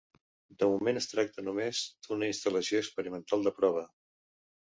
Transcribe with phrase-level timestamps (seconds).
[0.61, 3.85] De moment es tracta només d'una instal·lació experimental de prova.